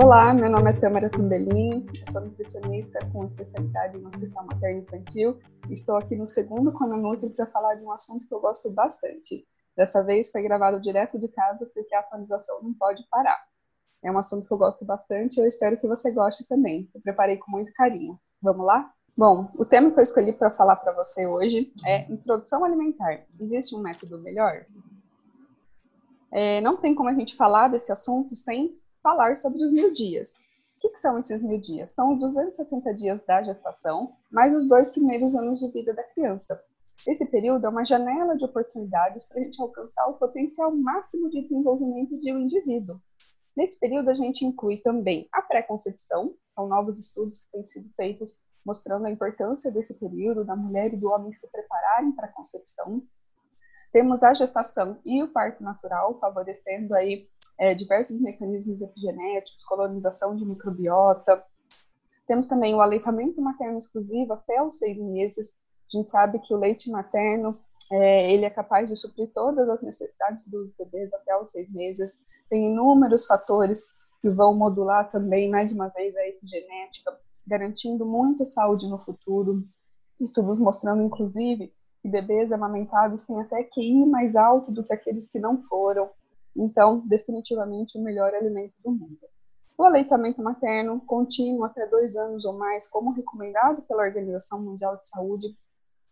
[0.00, 5.40] Olá, meu nome é Tamara Tundelini, eu sou nutricionista com especialidade em nutrição materna infantil
[5.68, 9.44] estou aqui no segundo Conanutri para falar de um assunto que eu gosto bastante.
[9.76, 13.42] Dessa vez foi gravado direto de casa porque a atualização não pode parar.
[14.00, 16.88] É um assunto que eu gosto bastante e eu espero que você goste também.
[16.94, 18.20] Eu preparei com muito carinho.
[18.40, 18.92] Vamos lá?
[19.16, 23.24] Bom, o tema que eu escolhi para falar para você hoje é introdução alimentar.
[23.40, 24.64] Existe um método melhor?
[26.30, 30.36] É, não tem como a gente falar desse assunto sem falar sobre os mil dias.
[30.76, 31.90] O que, que, são esses mil dias?
[31.90, 36.62] São os 270 dias da gestação, mais os dois primeiros anos de vida da criança.
[37.06, 41.42] Esse período é uma janela de oportunidades para a gente alcançar o potencial máximo de
[41.42, 43.00] desenvolvimento de um indivíduo.
[43.56, 48.40] Nesse período, a gente inclui também a pré-concepção, são novos estudos que têm sido feitos
[48.64, 53.02] mostrando a importância desse período da mulher e do homem se prepararem para a concepção.
[53.90, 57.26] Temos a gestação e o parto natural, favorecendo aí
[57.58, 61.42] é, diversos mecanismos epigenéticos, colonização de microbiota.
[62.26, 65.58] Temos também o aleitamento materno exclusivo até os seis meses.
[65.92, 67.58] A gente sabe que o leite materno
[67.90, 72.26] é, ele é capaz de suprir todas as necessidades dos bebês até os seis meses.
[72.48, 77.16] Tem inúmeros fatores que vão modular também, mais uma vez, a epigenética,
[77.46, 79.64] garantindo muita saúde no futuro.
[80.20, 85.38] Estudos mostrando, inclusive, que bebês amamentados têm até QI mais alto do que aqueles que
[85.38, 86.10] não foram.
[86.56, 89.18] Então, definitivamente o melhor alimento do mundo.
[89.76, 95.08] O aleitamento materno contínuo até dois anos ou mais, como recomendado pela Organização Mundial de
[95.08, 95.56] Saúde,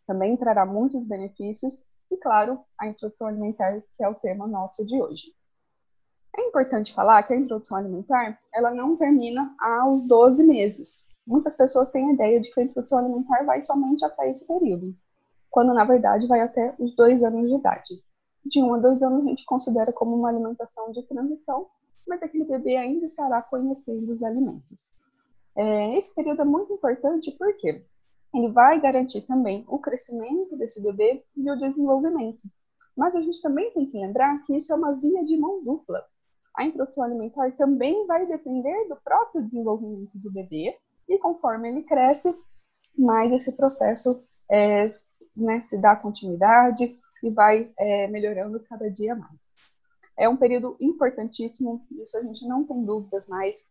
[0.07, 1.84] também trará muitos benefícios.
[2.09, 5.33] E, claro, a introdução alimentar, que é o tema nosso de hoje.
[6.37, 11.05] É importante falar que a introdução alimentar, ela não termina aos 12 meses.
[11.27, 14.95] Muitas pessoas têm a ideia de que a introdução alimentar vai somente até esse período,
[15.51, 18.05] quando na verdade vai até os dois anos de idade.
[18.48, 21.66] De um a dois anos a gente considera como uma alimentação de transição,
[22.06, 24.97] mas aquele bebê ainda estará conhecendo os alimentos.
[25.56, 27.85] É, esse período é muito importante porque
[28.33, 32.40] ele vai garantir também o crescimento desse bebê e o desenvolvimento.
[32.96, 36.05] Mas a gente também tem que lembrar que isso é uma via de mão dupla.
[36.56, 42.33] A introdução alimentar também vai depender do próprio desenvolvimento do bebê, e conforme ele cresce,
[42.96, 44.89] mais esse processo é,
[45.36, 49.51] né, se dá continuidade e vai é, melhorando cada dia mais.
[50.19, 53.69] É um período importantíssimo, isso a gente não tem dúvidas mais.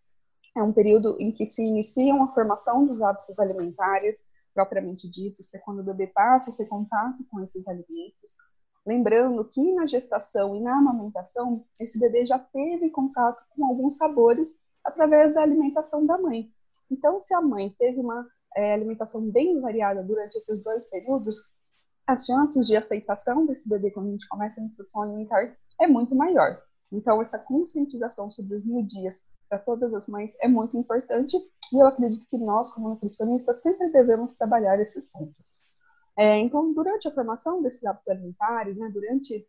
[0.56, 5.58] É um período em que se inicia a formação dos hábitos alimentares, propriamente ditos, que
[5.58, 8.38] é quando o bebê passa a ter contato com esses alimentos.
[8.86, 14.58] Lembrando que na gestação e na amamentação, esse bebê já teve contato com alguns sabores
[14.84, 16.50] através da alimentação da mãe.
[16.90, 18.26] Então, se a mãe teve uma
[18.56, 21.52] é, alimentação bem variada durante esses dois períodos,
[22.08, 26.16] as chances de aceitação desse bebê quando a gente começa a introdução alimentar é muito
[26.16, 26.62] maior.
[26.94, 31.78] Então, essa conscientização sobre os mil dias para todas as mães é muito importante e
[31.78, 35.66] eu acredito que nós, como nutricionistas, sempre devemos trabalhar esses pontos.
[36.18, 39.46] É, então, durante a formação desses hábitos alimentares, né, durante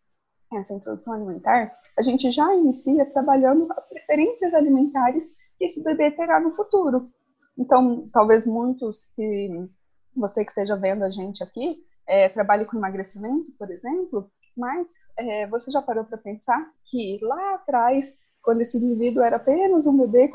[0.54, 6.40] essa introdução alimentar, a gente já inicia trabalhando as preferências alimentares que esse bebê terá
[6.40, 7.10] no futuro.
[7.58, 9.68] Então, talvez muitos que
[10.14, 15.46] você que esteja vendo a gente aqui é, trabalhe com emagrecimento, por exemplo, mas é,
[15.46, 20.30] você já parou para pensar que lá atrás, quando esse indivíduo era apenas um bebê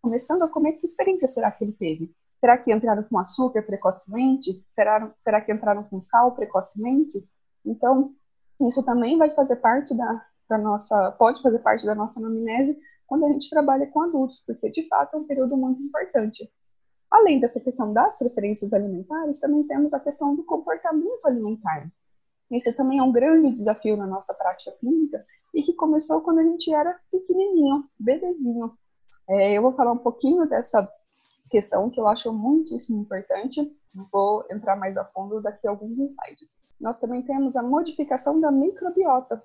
[0.00, 2.14] começando a comer, que experiência será que ele teve?
[2.38, 4.64] Será que entraram com açúcar precocemente?
[4.70, 7.26] Será, será que entraram com sal precocemente?
[7.64, 8.12] Então,
[8.60, 13.26] isso também vai fazer parte da, da nossa, pode fazer parte da nossa anamnese quando
[13.26, 16.50] a gente trabalha com adultos, porque de fato é um período muito importante.
[17.10, 21.90] Além dessa questão das preferências alimentares, também temos a questão do comportamento alimentar.
[22.50, 26.44] Esse também é um grande desafio na nossa prática clínica e que começou quando a
[26.44, 28.76] gente era pequenininho, bebezinho.
[29.28, 30.88] É, eu vou falar um pouquinho dessa
[31.50, 33.72] questão que eu acho muitíssimo importante.
[34.12, 36.62] Vou entrar mais a fundo daqui a alguns slides.
[36.80, 39.42] Nós também temos a modificação da microbiota.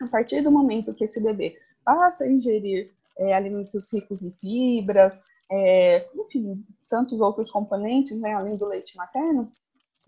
[0.00, 5.22] A partir do momento que esse bebê passa a ingerir é, alimentos ricos em fibras,
[5.50, 9.50] é, enfim, tantos outros componentes, né, além do leite materno,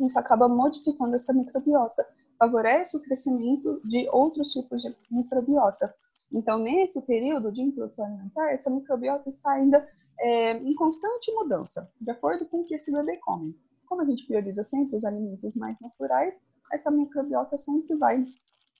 [0.00, 2.06] isso acaba modificando essa microbiota,
[2.38, 5.94] favorece o crescimento de outros tipos de microbiota.
[6.32, 9.88] Então, nesse período de introdução alimentar, essa microbiota está ainda
[10.18, 13.56] é, em constante mudança, de acordo com o que esse bebê come.
[13.86, 16.34] Como a gente prioriza sempre os alimentos mais naturais,
[16.72, 18.26] essa microbiota sempre vai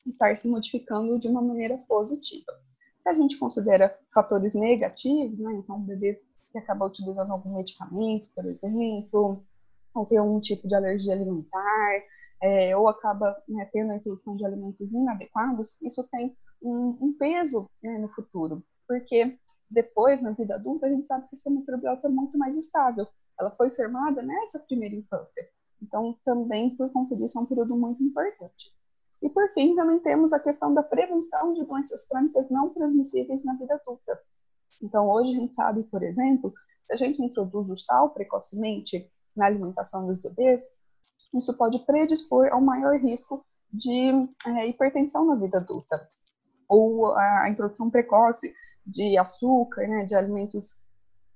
[0.05, 2.53] estar se modificando de uma maneira positiva.
[2.99, 6.21] Se a gente considera fatores negativos, né, então o bebê
[6.57, 9.45] que acaba utilizando algum medicamento, por exemplo,
[9.95, 12.03] ou tem algum tipo de alergia alimentar,
[12.43, 17.69] é, ou acaba né, tendo a introdução de alimentos inadequados, isso tem um, um peso
[17.83, 18.63] né, no futuro.
[18.89, 19.39] porque
[19.69, 23.07] depois, na vida adulta, a gente sabe que essa microbiota é muito mais estável.
[23.39, 25.47] Ela foi formada nessa primeira infância.
[25.83, 28.73] Então, também, por conta disso, é um período muito importante.
[29.21, 33.55] E, por fim, também temos a questão da prevenção de doenças crônicas não transmissíveis na
[33.55, 34.21] vida adulta.
[34.83, 36.53] Então, hoje a gente sabe, por exemplo,
[36.87, 40.63] se a gente introduz o sal precocemente na alimentação dos bebês,
[41.35, 44.11] isso pode predispor a um maior risco de
[44.47, 46.09] é, hipertensão na vida adulta.
[46.69, 48.53] Ou a introdução precoce
[48.87, 50.75] de açúcar, né, de alimentos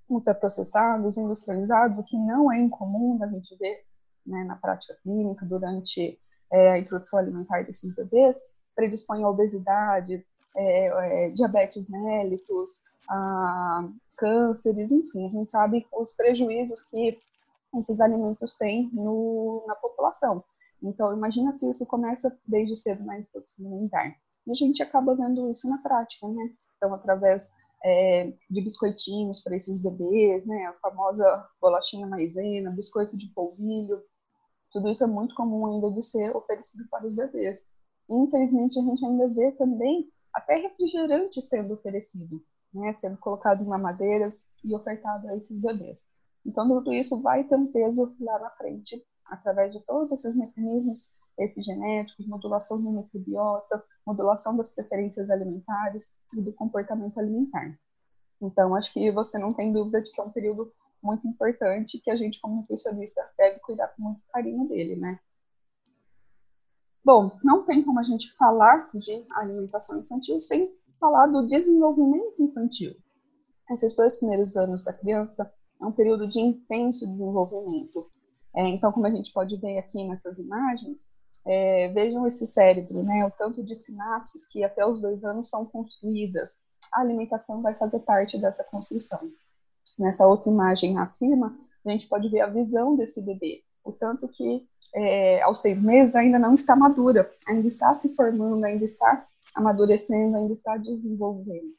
[0.08, 3.84] ultraprocessados, industrializados, o que não é incomum da gente ver
[4.26, 6.18] né, na prática clínica durante
[6.52, 8.36] é, a introdução alimentar desses bebês,
[8.74, 10.24] predispõe à obesidade,
[10.56, 17.18] é, é, diabetes mellitus, a cânceres, enfim, a gente sabe os prejuízos que
[17.78, 20.44] esses alimentos têm no, na população.
[20.82, 24.14] Então, imagina se isso começa desde cedo na introdução alimentar.
[24.46, 26.50] E a gente acaba vendo isso na prática, né?
[26.76, 27.50] Então, através
[27.84, 30.66] é, de biscoitinhos para esses bebês, né?
[30.66, 34.02] A famosa bolachinha maisena, biscoito de polvilho,
[34.72, 37.58] tudo isso é muito comum ainda de ser oferecido para os bebês.
[38.08, 42.42] Infelizmente, a gente ainda vê também até refrigerante sendo oferecido,
[42.72, 42.92] né?
[42.92, 46.08] Sendo colocado em mamadeiras e ofertado a esses bebês.
[46.44, 51.12] Então, tudo isso vai ter um peso lá na frente, através de todos esses mecanismos
[51.38, 57.78] epigenéticos, modulação do microbiota, modulação das preferências alimentares e do comportamento alimentar.
[58.40, 60.72] Então, acho que você não tem dúvida de que é um período
[61.02, 65.18] muito importante que a gente, como nutricionista, deve cuidar com muito carinho dele, né?
[67.04, 72.94] Bom, não tem como a gente falar de alimentação infantil sem falar do desenvolvimento infantil.
[73.70, 75.50] Esses dois primeiros anos da criança
[75.80, 78.10] é um período de intenso desenvolvimento.
[78.54, 81.10] É, então, como a gente pode ver aqui nessas imagens,
[81.46, 83.24] é, vejam esse cérebro, né?
[83.24, 86.58] O tanto de sinapses que até os dois anos são construídas.
[86.92, 89.20] A alimentação vai fazer parte dessa construção.
[89.98, 91.56] Nessa outra imagem acima,
[91.86, 96.14] a gente pode ver a visão desse bebê, o tanto que é, aos seis meses
[96.14, 101.74] ainda não está madura, ainda está se formando, ainda está amadurecendo, ainda está desenvolvendo.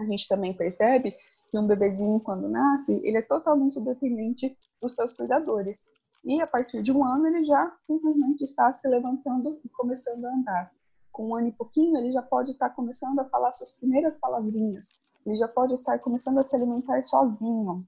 [0.00, 1.14] A gente também percebe
[1.50, 5.86] que um bebezinho, quando nasce, ele é totalmente dependente dos seus cuidadores.
[6.24, 10.34] E a partir de um ano, ele já simplesmente está se levantando e começando a
[10.34, 10.72] andar.
[11.10, 14.86] Com um ano e pouquinho, ele já pode estar começando a falar suas primeiras palavrinhas.
[15.26, 17.84] Ele já pode estar começando a se alimentar sozinho.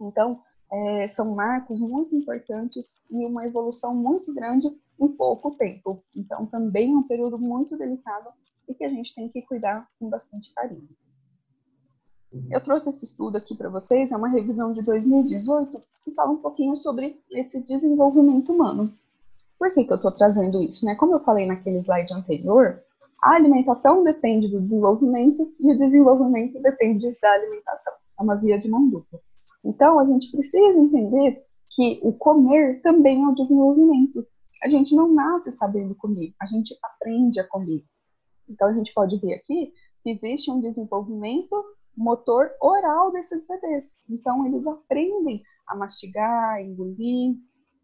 [0.00, 4.68] Então, é, são marcos muito importantes e uma evolução muito grande
[4.98, 6.02] em pouco tempo.
[6.14, 8.30] Então, também é um período muito delicado
[8.68, 10.88] e que a gente tem que cuidar com bastante carinho.
[12.50, 16.36] Eu trouxe esse estudo aqui para vocês, é uma revisão de 2018, que fala um
[16.36, 18.92] pouquinho sobre esse desenvolvimento humano.
[19.58, 20.86] Por que, que eu estou trazendo isso?
[20.86, 20.94] Né?
[20.94, 22.80] Como eu falei naquele slide anterior,
[23.22, 27.92] a alimentação depende do desenvolvimento e o desenvolvimento depende da alimentação.
[28.18, 29.20] É uma via de mão dupla.
[29.64, 34.26] Então, a gente precisa entender que o comer também é o desenvolvimento.
[34.62, 37.84] A gente não nasce sabendo comer, a gente aprende a comer.
[38.48, 39.72] Então, a gente pode ver aqui
[40.02, 41.54] que existe um desenvolvimento
[41.96, 43.92] motor oral desses bebês.
[44.08, 47.36] Então, eles aprendem a mastigar, engolir.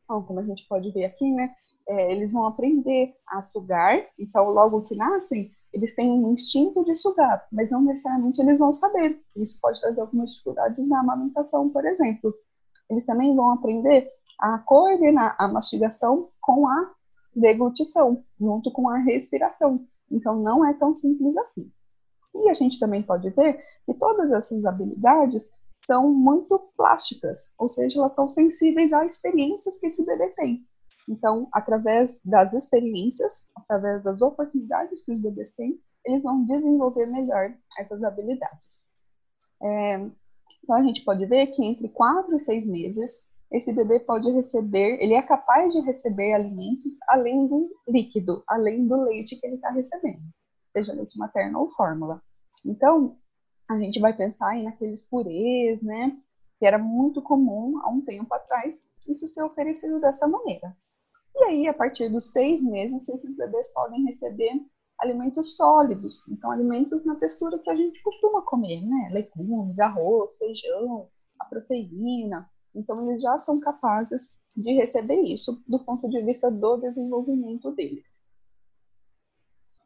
[0.04, 1.54] Então, como a gente pode ver aqui, né?
[1.88, 4.04] É, eles vão aprender a sugar.
[4.18, 8.72] Então, logo que nascem, eles têm um instinto de sugar, mas não necessariamente eles vão
[8.72, 9.20] saber.
[9.36, 12.34] Isso pode trazer algumas dificuldades na amamentação, por exemplo.
[12.88, 16.92] Eles também vão aprender a coordenar a mastigação com a
[17.34, 19.86] deglutição, junto com a respiração.
[20.10, 21.70] Então, não é tão simples assim.
[22.34, 25.50] E a gente também pode ver que todas essas habilidades
[25.84, 30.66] são muito plásticas, ou seja, elas são sensíveis a experiências que esse bebê tem.
[31.08, 37.54] Então, através das experiências, através das oportunidades que os bebês têm, eles vão desenvolver melhor
[37.78, 38.88] essas habilidades.
[39.62, 39.94] É,
[40.62, 44.98] então, a gente pode ver que entre 4 e 6 meses, esse bebê pode receber,
[45.00, 49.70] ele é capaz de receber alimentos além do líquido, além do leite que ele está
[49.70, 50.22] recebendo
[50.76, 52.22] seja leite materno ou fórmula.
[52.64, 53.16] Então,
[53.68, 56.16] a gente vai pensar aí naqueles purês, né?
[56.58, 60.76] Que era muito comum há um tempo atrás isso ser oferecido dessa maneira.
[61.38, 64.52] E aí, a partir dos seis meses, esses bebês podem receber
[64.98, 69.10] alimentos sólidos, então alimentos na textura que a gente costuma comer, né?
[69.12, 72.50] Legumes, arroz, feijão, a proteína.
[72.74, 78.24] Então, eles já são capazes de receber isso do ponto de vista do desenvolvimento deles.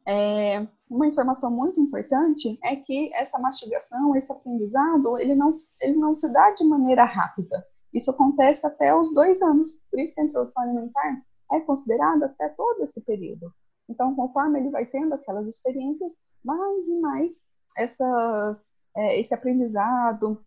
[0.07, 6.15] É, uma informação muito importante é que essa mastigação, esse aprendizado, ele não, ele não
[6.15, 7.65] se dá de maneira rápida.
[7.93, 9.73] Isso acontece até os dois anos.
[9.91, 13.51] Por isso que a introdução alimentar é considerada até todo esse período.
[13.89, 17.41] Então, conforme ele vai tendo aquelas experiências, mais e mais
[17.77, 20.41] essas é, esse aprendizado,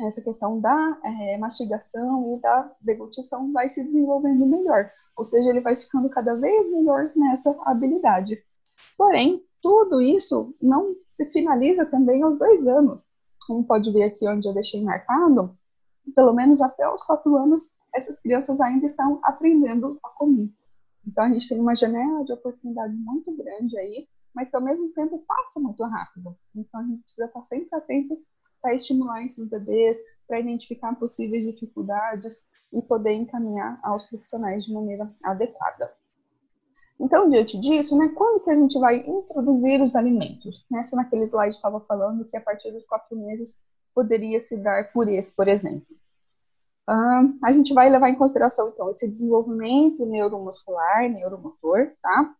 [0.00, 4.90] essa questão da é, mastigação e da deglutição vai se desenvolvendo melhor.
[5.16, 8.42] Ou seja, ele vai ficando cada vez melhor nessa habilidade.
[8.98, 13.06] Porém, tudo isso não se finaliza também aos dois anos.
[13.46, 15.56] Como pode ver aqui onde eu deixei marcado,
[16.14, 20.50] pelo menos até os quatro anos, essas crianças ainda estão aprendendo a comer.
[21.06, 25.24] Então, a gente tem uma janela de oportunidade muito grande aí, mas ao mesmo tempo
[25.26, 26.36] passa muito rápido.
[26.54, 28.18] Então, a gente precisa estar sempre atento
[28.60, 35.10] para estimular esses bebês, para identificar possíveis dificuldades e poder encaminhar aos profissionais de maneira
[35.22, 35.90] adequada.
[36.98, 40.64] Então, diante disso, né, quando que a gente vai introduzir os alimentos?
[40.70, 43.60] Nessa naquele slide estava falando que a partir dos quatro meses
[43.94, 45.86] poderia se dar purês, por exemplo.
[46.88, 52.34] Uh, a gente vai levar em consideração, então, esse desenvolvimento neuromuscular, neuromotor, tá?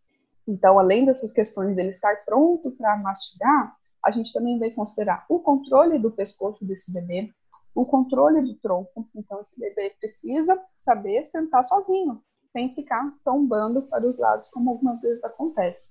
[0.47, 5.41] Então, além dessas questões dele estar pronto para mastigar, a gente também vai considerar o
[5.41, 7.33] controle do pescoço desse bebê,
[7.75, 9.09] o controle do tronco.
[9.17, 12.23] Então, esse bebê precisa saber sentar sozinho,
[12.53, 15.89] sem ficar tombando para os lados, como algumas vezes acontece.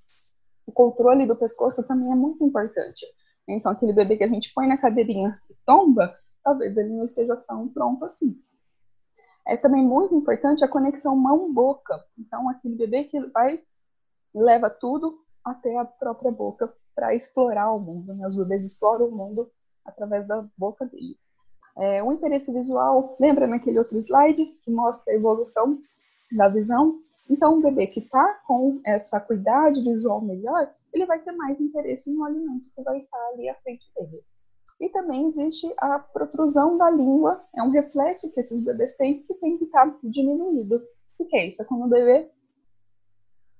[0.65, 3.05] O controle do pescoço também é muito importante.
[3.47, 7.35] Então, aquele bebê que a gente põe na cadeirinha e tomba, talvez ele não esteja
[7.35, 8.39] tão pronto assim.
[9.47, 12.03] É também muito importante a conexão mão-boca.
[12.17, 13.61] Então, aquele bebê que vai
[14.33, 18.13] leva tudo até a própria boca para explorar o mundo.
[18.13, 18.27] Né?
[18.27, 19.51] Os bebês exploram o mundo
[19.83, 21.17] através da boca dele.
[21.77, 25.79] É, o interesse visual, lembra naquele outro slide que mostra a evolução
[26.31, 26.99] da visão?
[27.29, 32.11] Então, um bebê que está com essa cuidade visual melhor, ele vai ter mais interesse
[32.13, 34.23] no alimento que vai estar ali à frente dele.
[34.79, 39.33] E também existe a protrusão da língua, é um reflexo que esses bebês têm que
[39.35, 40.81] tem que estar diminuído.
[41.17, 41.61] O que é isso?
[41.61, 42.29] É quando o bebê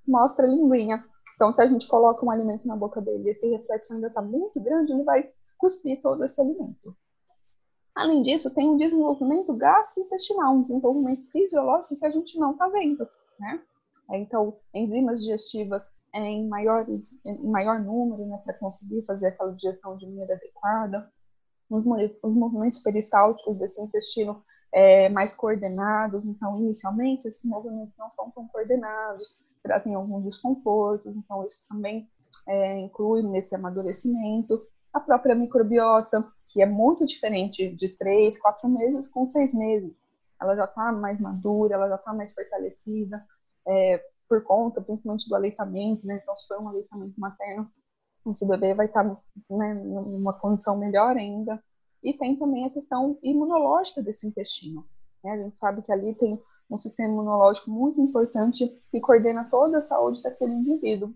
[0.08, 1.04] mostra a linguinha.
[1.36, 4.22] Então, se a gente coloca um alimento na boca dele e esse reflexo ainda está
[4.22, 6.96] muito grande, ele vai cuspir todo esse alimento.
[7.94, 13.08] Além disso, tem um desenvolvimento gastrointestinal, um desenvolvimento fisiológico que a gente não está vendo,
[13.40, 13.62] né?
[14.12, 15.90] Então, enzimas digestivas
[16.24, 21.12] em, maiores, em maior número, né, para conseguir fazer aquela digestão de maneira adequada.
[21.70, 21.84] Os,
[22.24, 24.44] os movimentos peristálticos desse intestino
[24.74, 31.44] é, mais coordenados, então, inicialmente, esses movimentos não são tão coordenados, trazem alguns desconfortos, então,
[31.46, 32.10] isso também
[32.48, 34.66] é, inclui nesse amadurecimento.
[34.94, 40.06] A própria microbiota, que é muito diferente de três, quatro meses com seis meses.
[40.42, 43.26] Ela já está mais madura, ela já está mais fortalecida,
[43.68, 46.20] é, por conta, principalmente do aleitamento, né?
[46.22, 47.70] Então, se for um aleitamento materno,
[48.30, 51.62] esse bebê vai estar tá, né, numa condição melhor ainda.
[52.04, 54.86] E tem também a questão imunológica desse intestino.
[55.24, 55.32] Né?
[55.32, 59.82] A gente sabe que ali tem um sistema imunológico muito importante que coordena toda a
[59.82, 61.14] saúde daquele indivíduo.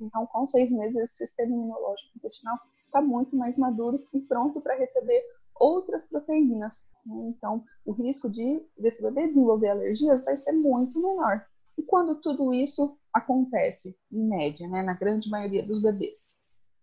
[0.00, 4.76] Então, com seis meses, esse sistema imunológico intestinal está muito mais maduro e pronto para
[4.76, 5.22] receber
[5.54, 6.84] outras proteínas.
[7.06, 7.32] Né?
[7.36, 11.44] Então, o risco de desse bebê desenvolver alergias vai ser muito menor.
[11.78, 16.32] E quando tudo isso acontece, em média, né, na grande maioria dos bebês?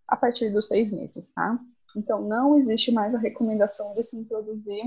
[0.07, 1.59] A partir dos seis meses, tá?
[1.95, 4.83] Então, não existe mais a recomendação de se introduzir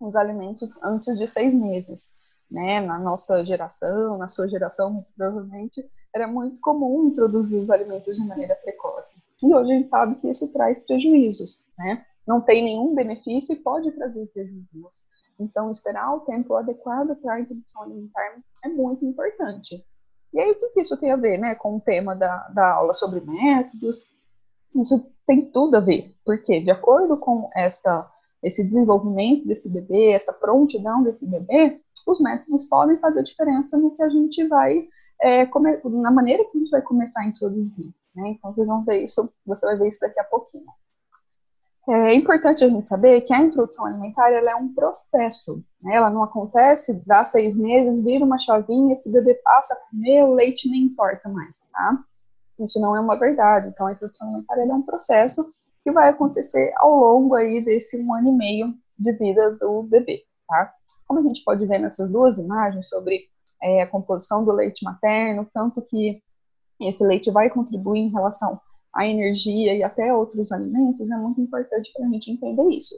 [0.00, 2.12] os alimentos antes de seis meses.
[2.50, 2.80] Né?
[2.80, 5.84] Na nossa geração, na sua geração, muito provavelmente,
[6.14, 9.20] era muito comum introduzir os alimentos de maneira precoce.
[9.42, 12.04] E hoje a gente sabe que isso traz prejuízos, né?
[12.26, 15.04] Não tem nenhum benefício e pode trazer prejuízos.
[15.38, 19.84] Então, esperar o tempo adequado para a introdução alimentar é muito importante.
[20.32, 22.92] E aí, o que isso tem a ver né, com o tema da, da aula
[22.92, 24.10] sobre métodos?
[24.74, 28.10] Isso tem tudo a ver, porque de acordo com essa,
[28.42, 34.02] esse desenvolvimento desse bebê, essa prontidão desse bebê, os métodos podem fazer diferença no que
[34.02, 34.88] a gente vai,
[35.22, 35.46] é,
[35.84, 37.94] na maneira que a gente vai começar a introduzir.
[38.14, 38.30] Né?
[38.30, 40.66] Então, vocês vão ver isso, você vai ver isso daqui a pouquinho.
[41.86, 45.96] É importante a gente saber que a introdução alimentar é um processo, né?
[45.96, 50.32] ela não acontece, dá seis meses, vira uma chavinha, esse bebê passa a comer, o
[50.32, 51.98] leite nem importa mais, tá?
[52.58, 53.68] Isso não é uma verdade.
[53.68, 58.14] Então, a introdução alimentar é um processo que vai acontecer ao longo aí desse um
[58.14, 60.72] ano e meio de vida do bebê, tá?
[61.06, 63.28] Como a gente pode ver nessas duas imagens sobre
[63.62, 66.22] é, a composição do leite materno, tanto que
[66.80, 68.58] esse leite vai contribuir em relação
[68.94, 72.94] a energia e até outros alimentos, é muito importante para a gente entender isso.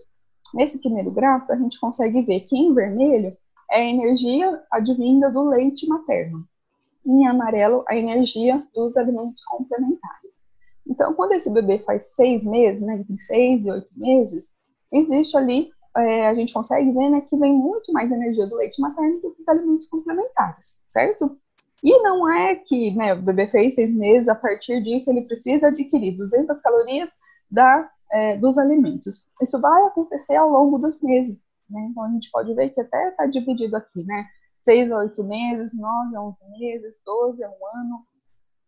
[0.54, 3.36] Nesse primeiro gráfico, a gente consegue ver que em vermelho
[3.70, 6.46] é a energia advinda do leite materno.
[7.04, 10.44] Em amarelo, a energia dos alimentos complementares.
[10.86, 14.52] Então, quando esse bebê faz seis meses, né, entre seis e oito meses,
[14.92, 18.80] existe ali, é, a gente consegue ver né, que vem muito mais energia do leite
[18.80, 21.36] materno do que os alimentos complementares, certo?
[21.82, 25.68] E não é que né, o bebê fez seis meses, a partir disso ele precisa
[25.68, 27.12] adquirir 200 calorias
[27.50, 29.26] da é, dos alimentos.
[29.42, 31.88] Isso vai acontecer ao longo dos meses, né?
[31.90, 34.26] Então a gente pode ver que até está dividido aqui, né?
[34.62, 38.06] 6 a 8 meses, 9 a 11 meses, 12 a 1 ano.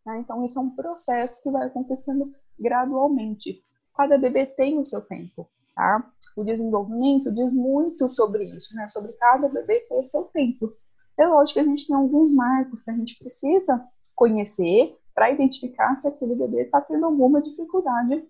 [0.06, 0.18] Né?
[0.20, 3.62] Então isso é um processo que vai acontecendo gradualmente.
[3.96, 6.08] Cada bebê tem o seu tempo, tá?
[6.36, 8.86] O desenvolvimento diz muito sobre isso, né?
[8.86, 10.72] Sobre cada bebê ter seu tempo.
[11.18, 13.84] É lógico que a gente tem alguns marcos que a gente precisa
[14.14, 18.24] conhecer para identificar se aquele bebê está tendo alguma dificuldade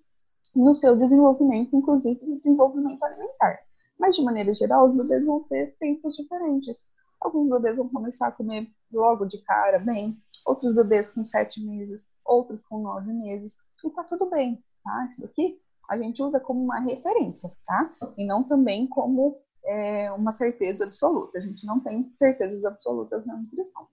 [0.56, 3.60] no seu desenvolvimento, inclusive no desenvolvimento alimentar.
[3.98, 6.90] Mas, de maneira geral, os bebês vão ter tempos diferentes.
[7.20, 10.16] Alguns bebês vão começar a comer logo de cara, bem.
[10.46, 13.58] Outros bebês com sete meses, outros com nove meses.
[13.84, 15.08] E tá tudo bem, tá?
[15.10, 17.92] Isso daqui a gente usa como uma referência, tá?
[18.16, 19.36] E não também como
[19.68, 21.38] é, uma certeza absoluta.
[21.38, 23.86] A gente não tem certezas absolutas na nutrição.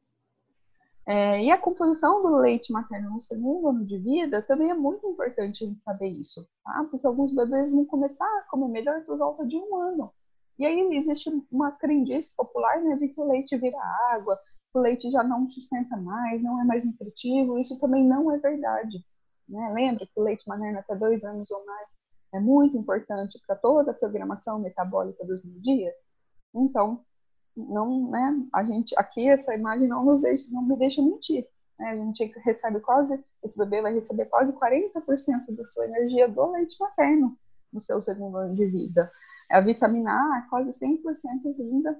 [1.07, 5.07] É, e a composição do leite materno no segundo ano de vida também é muito
[5.07, 6.87] importante a gente saber isso, tá?
[6.89, 10.11] Porque alguns bebês vão começar a comer melhor por volta de um ano.
[10.57, 13.77] E aí existe uma crendice popular, né, de que o leite vira
[14.13, 14.35] água,
[14.71, 17.59] que o leite já não sustenta mais, não é mais nutritivo.
[17.59, 19.05] Isso também não é verdade.
[19.47, 19.73] Né?
[19.73, 21.89] Lembra que o leite materno até dois anos ou mais
[22.33, 25.95] é muito importante para toda a programação metabólica dos dias.
[26.53, 27.03] Então,
[27.55, 31.47] não, né, a gente aqui essa imagem não nos deixa, não me deixa mentir.
[31.79, 31.89] Né?
[31.89, 36.75] A gente recebe quase, esse bebê vai receber quase 40% da sua energia do leite
[36.79, 37.37] materno
[37.71, 39.11] no seu segundo ano de vida.
[39.49, 41.97] A vitamina A é quase 100% vinda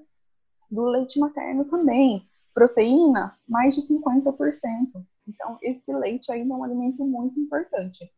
[0.70, 2.28] do leite materno também.
[2.52, 5.04] Proteína, mais de 50%.
[5.28, 8.10] Então, esse leite ainda é um alimento muito importante.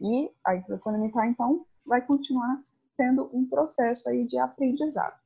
[0.00, 2.62] E a introdução alimentar, então, vai continuar
[2.96, 5.18] sendo um processo aí de aprendizado.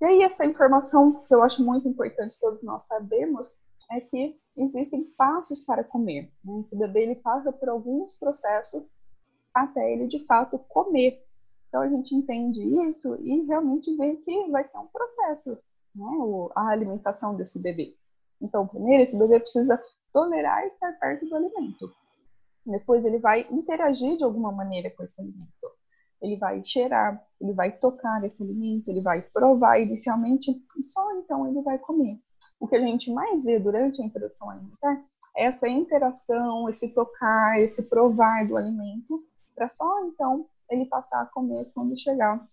[0.00, 3.58] E aí, essa informação que eu acho muito importante todos nós sabemos
[3.90, 6.30] é que existem passos para comer.
[6.44, 6.60] Né?
[6.60, 8.82] Esse bebê ele passa por alguns processos
[9.54, 11.24] até ele de fato comer.
[11.68, 15.58] Então a gente entende isso e realmente vê que vai ser um processo,
[15.94, 16.06] né?
[16.54, 17.94] a alimentação desse bebê.
[18.40, 21.90] Então, primeiro, esse bebê precisa tolerar estar perto do alimento.
[22.66, 25.76] Depois, ele vai interagir de alguma maneira com esse alimento
[26.20, 31.46] ele vai cheirar, ele vai tocar esse alimento, ele vai provar inicialmente e só então
[31.48, 32.18] ele vai comer.
[32.58, 35.04] O que a gente mais vê durante a introdução alimentar
[35.36, 39.24] é essa interação, esse tocar, esse provar do alimento,
[39.54, 42.46] para só então ele passar a comer quando chegar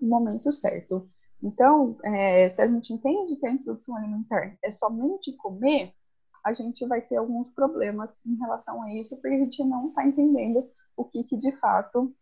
[0.00, 1.08] o momento certo.
[1.42, 5.92] Então, é, se a gente entende que a introdução alimentar é somente comer,
[6.44, 10.06] a gente vai ter alguns problemas em relação a isso, porque a gente não está
[10.06, 12.14] entendendo o que, que de fato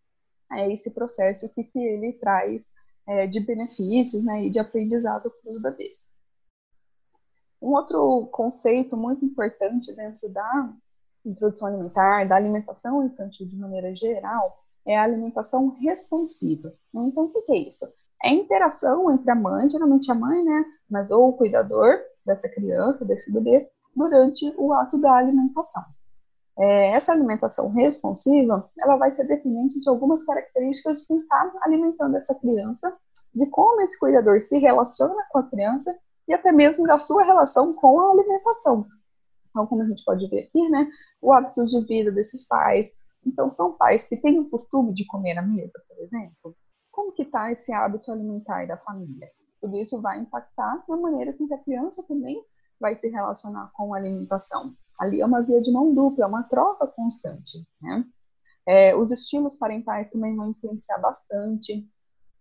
[0.52, 2.70] é, esse processo, o que, que ele traz
[3.06, 6.10] é, de benefícios né, e de aprendizado para os bebês.
[7.60, 10.72] Um outro conceito muito importante dentro da
[11.24, 16.72] introdução alimentar, da alimentação infantil de maneira geral, é a alimentação responsiva.
[16.94, 17.84] Então, o que é isso?
[18.22, 22.48] É a interação entre a mãe, geralmente a mãe, né, mas ou o cuidador dessa
[22.48, 25.84] criança, desse bebê, durante o ato da alimentação.
[26.58, 32.16] É, essa alimentação responsiva, ela vai ser dependente de algumas características de quem está alimentando
[32.16, 32.94] essa criança,
[33.34, 35.96] de como esse cuidador se relaciona com a criança
[36.28, 38.86] e até mesmo da sua relação com a alimentação.
[39.48, 40.88] Então, como a gente pode ver aqui, né,
[41.20, 42.90] o hábito de vida desses pais.
[43.26, 46.56] Então, são pais que têm o costume de comer à mesa, por exemplo.
[46.90, 49.30] Como que está esse hábito alimentar da família?
[49.60, 52.42] Tudo isso vai impactar na maneira com que a criança também
[52.80, 54.74] vai se relacionar com a alimentação.
[54.98, 58.04] Ali é uma via de mão dupla, é uma troca constante, né?
[58.66, 61.88] É, os estilos parentais também vão influenciar bastante.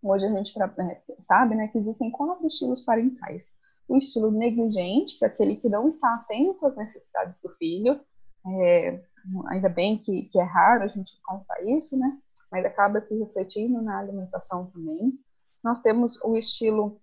[0.02, 3.58] Hoje a gente é, sabe né, que existem quatro estilos parentais.
[3.88, 8.00] O estilo negligente, que é aquele que não está atento às necessidades do filho.
[8.46, 9.04] É,
[9.48, 12.18] ainda bem que, que, é raro a gente encontrar isso, né?
[12.52, 15.18] Mas acaba se refletindo na alimentação também.
[15.64, 17.02] Nós temos o estilo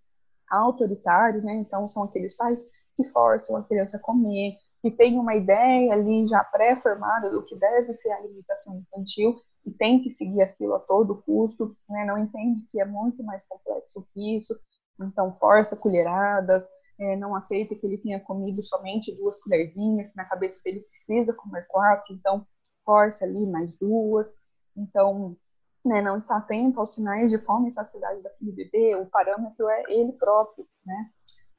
[0.49, 1.55] autoritário, né?
[1.55, 6.27] Então, são aqueles pais que forçam a criança a comer, que tem uma ideia ali
[6.27, 10.81] já pré-formada do que deve ser a alimentação infantil e tem que seguir aquilo a
[10.81, 12.05] todo custo, né?
[12.05, 14.55] não entende que é muito mais complexo que isso,
[15.01, 16.65] então força colheradas,
[16.99, 21.67] é, não aceita que ele tenha comido somente duas colherzinhas, na cabeça dele precisa comer
[21.67, 22.47] quatro, então
[22.85, 24.33] força ali mais duas,
[24.77, 25.37] então
[25.85, 29.85] né, não está atento aos sinais de fome e saciedade daquele bebê, o parâmetro é
[29.89, 31.11] ele próprio, né?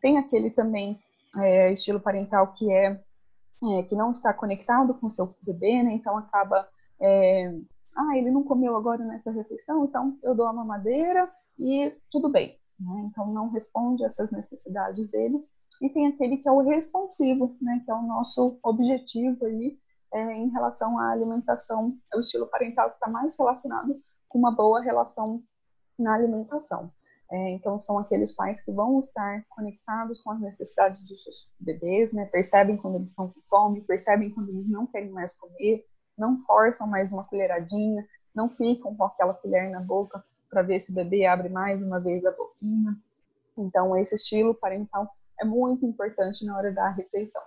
[0.01, 0.99] Tem aquele também
[1.37, 3.01] é, estilo parental que é,
[3.63, 5.93] é, que não está conectado com o seu bebê, né?
[5.93, 6.67] Então acaba,
[6.99, 7.53] é,
[7.97, 12.57] ah, ele não comeu agora nessa refeição, então eu dou a mamadeira e tudo bem.
[12.79, 13.09] Né?
[13.09, 15.43] Então não responde essas necessidades dele.
[15.81, 17.81] E tem aquele que é o responsivo, né?
[17.83, 19.77] Que é o nosso objetivo aí
[20.13, 25.43] é, em relação à alimentação, o estilo parental está mais relacionado com uma boa relação
[25.97, 26.91] na alimentação.
[27.29, 32.11] É, então, são aqueles pais que vão estar conectados com as necessidades dos seus bebês,
[32.13, 32.25] né?
[32.25, 35.85] percebem quando eles estão com fome, percebem quando eles não querem mais comer,
[36.17, 40.91] não forçam mais uma colheradinha, não ficam com aquela colher na boca para ver se
[40.91, 42.95] o bebê abre mais uma vez a boquinha.
[43.57, 45.09] Então, esse estilo parental
[45.39, 47.41] é muito importante na hora da refeição.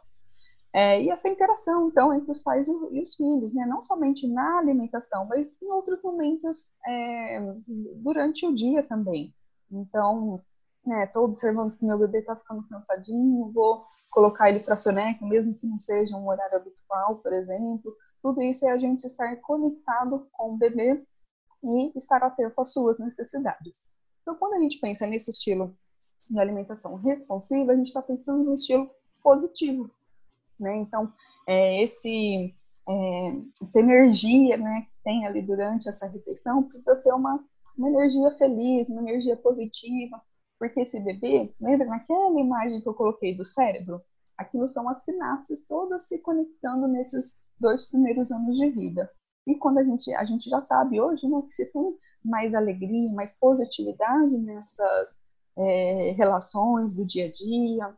[0.72, 3.66] É, e essa interação, então, entre os pais e os filhos, né?
[3.66, 7.40] não somente na alimentação, mas em outros momentos é,
[7.96, 9.34] durante o dia também.
[9.70, 10.42] Então,
[10.84, 15.66] né, observando que meu bebê está ficando cansadinho, vou colocar ele para soneca, mesmo que
[15.66, 17.94] não seja um horário habitual, por exemplo.
[18.22, 21.04] Tudo isso é a gente estar conectado com o bebê
[21.62, 23.88] e estar atento às suas necessidades.
[24.22, 25.76] Então, quando a gente pensa nesse estilo
[26.28, 28.90] de alimentação responsiva, a gente está pensando no estilo
[29.22, 29.90] positivo,
[30.58, 30.76] né?
[30.76, 31.12] Então,
[31.46, 32.54] é, esse,
[32.88, 37.42] é, essa energia né, que tem ali durante essa refeição precisa ser uma,
[37.80, 40.20] uma energia feliz, uma energia positiva,
[40.58, 44.02] porque esse bebê, lembra naquela imagem que eu coloquei do cérebro?
[44.36, 49.10] Aquilo são as sinapses todas se conectando nesses dois primeiros anos de vida.
[49.46, 53.10] E quando a gente, a gente já sabe hoje né, que se tem mais alegria,
[53.12, 55.24] mais positividade nessas
[55.56, 57.96] é, relações do dia a dia,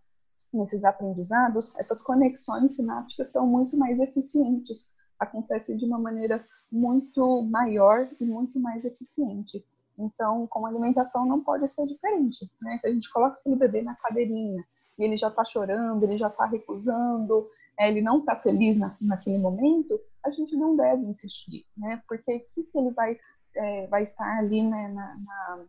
[0.53, 8.09] nesses aprendizados, essas conexões sinápticas são muito mais eficientes, acontecem de uma maneira muito maior
[8.21, 9.65] e muito mais eficiente.
[10.03, 12.79] Então, com a alimentação não pode ser diferente, né?
[12.79, 14.65] Se a gente coloca aquele bebê na cadeirinha
[14.99, 18.97] e ele já está chorando, ele já está recusando, é, ele não está feliz na,
[19.01, 22.03] naquele momento, a gente não deve insistir, né?
[22.09, 23.19] Porque o que, ele vai,
[23.57, 25.65] é, vai estar ali né, na, na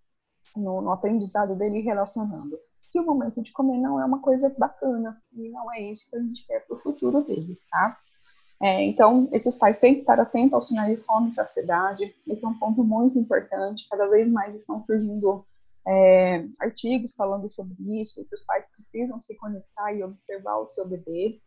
[0.57, 2.57] no, no aprendizado dele relacionando?
[2.93, 6.15] que o momento de comer não é uma coisa bacana e não é isso que
[6.15, 7.99] a gente quer para o futuro dele, tá?
[8.61, 12.15] É, então, esses pais têm que estar atentos ao sinal de fome e saciedade.
[12.27, 13.87] Esse é um ponto muito importante.
[13.89, 15.45] Cada vez mais estão surgindo
[15.85, 20.87] é, artigos falando sobre isso, que os pais precisam se conectar e observar o seu
[20.87, 21.41] bebê,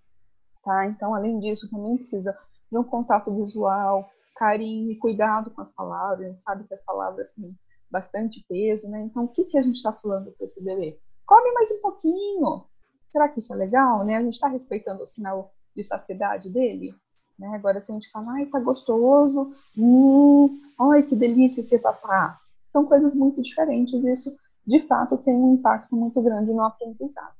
[0.62, 0.87] tá?
[0.87, 2.37] Então, além disso, também precisa
[2.71, 6.27] de um contato visual, carinho e cuidado com as palavras.
[6.27, 7.57] A gente sabe que as palavras têm
[7.90, 9.01] bastante peso, né?
[9.01, 10.99] Então, o que, que a gente está falando para esse bebê?
[11.27, 12.64] come mais um pouquinho.
[13.11, 14.16] Será que isso é legal, né?
[14.16, 16.94] A gente está respeitando o sinal de saciedade dele?
[17.38, 17.48] Né?
[17.54, 22.40] Agora, se a gente fala, ai, tá gostoso, hum, ai, que delícia esse papá.
[22.72, 24.36] São coisas muito diferentes isso,
[24.66, 27.34] de fato, tem um impacto muito grande no aprendizado.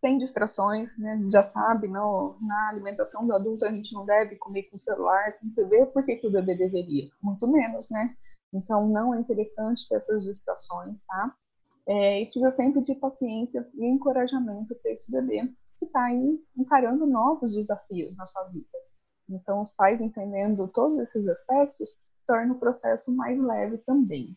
[0.00, 1.18] Sem distrações, né?
[1.32, 5.48] Já sabe, no, na alimentação do adulto a gente não deve comer com celular, com
[5.50, 7.08] TV, por que, que o bebê deveria?
[7.22, 8.14] Muito menos, né?
[8.52, 11.34] Então, não é interessante ter essas distrações, tá?
[11.88, 17.06] É, e precisa sempre de paciência e encorajamento para esse bebê que está aí encarando
[17.06, 18.66] novos desafios na sua vida.
[19.28, 21.88] Então, os pais entendendo todos esses aspectos
[22.26, 24.36] torna o processo mais leve também.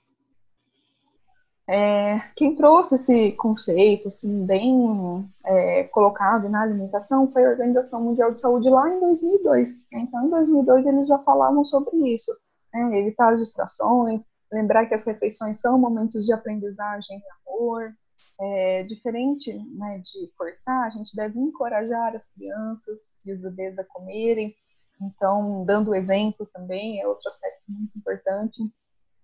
[1.71, 8.32] É, quem trouxe esse conceito assim, bem é, colocado na alimentação foi a Organização Mundial
[8.32, 9.86] de Saúde lá em 2002.
[9.93, 12.32] Então, em 2002, eles já falavam sobre isso,
[12.73, 14.19] né, evitar as distrações,
[14.52, 17.93] lembrar que as refeições são momentos de aprendizagem e amor.
[18.39, 23.84] É, diferente né, de forçar, a gente deve encorajar as crianças e os bebês a
[23.84, 24.55] comerem.
[25.01, 28.62] Então, dando exemplo também é outro aspecto muito importante.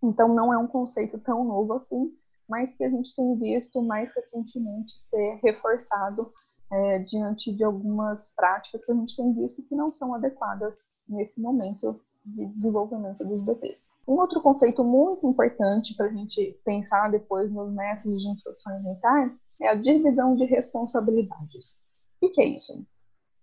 [0.03, 2.13] Então, não é um conceito tão novo assim,
[2.47, 6.31] mas que a gente tem visto mais recentemente ser reforçado
[6.71, 10.75] é, diante de algumas práticas que a gente tem visto que não são adequadas
[11.07, 13.93] nesse momento de desenvolvimento dos bebês.
[14.07, 19.35] Um outro conceito muito importante para a gente pensar depois nos métodos de instrução alimentar
[19.61, 21.83] é a divisão de responsabilidades.
[22.21, 22.85] O que é isso?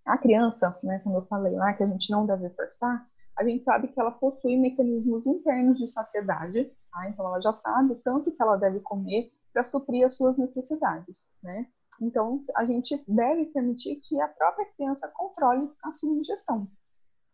[0.05, 3.63] A criança, né, como eu falei lá, que a gente não deve forçar, a gente
[3.63, 7.09] sabe que ela possui mecanismos internos de saciedade, tá?
[7.09, 11.67] então ela já sabe tanto que ela deve comer para suprir as suas necessidades, né?
[12.01, 16.67] Então, a gente deve permitir que a própria criança controle a sua ingestão.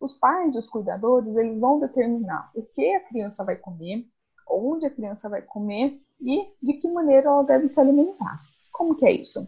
[0.00, 4.06] Os pais, os cuidadores, eles vão determinar o que a criança vai comer,
[4.48, 8.40] onde a criança vai comer e de que maneira ela deve se alimentar.
[8.72, 9.46] Como que é isso?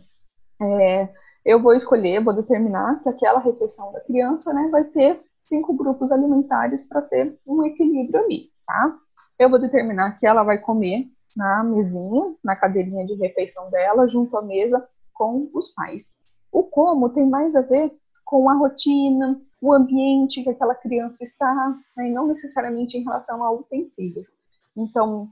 [0.60, 1.08] É,
[1.44, 6.12] eu vou escolher, vou determinar que aquela refeição da criança né, vai ter cinco grupos
[6.12, 8.96] alimentares para ter um equilíbrio ali, tá?
[9.38, 14.36] Eu vou determinar que ela vai comer na mesinha, na cadeirinha de refeição dela, junto
[14.36, 16.14] à mesa com os pais.
[16.50, 17.92] O como tem mais a ver
[18.24, 23.50] com a rotina, o ambiente que aquela criança está, né, não necessariamente em relação a
[23.50, 24.30] utensílios.
[24.76, 25.30] Então,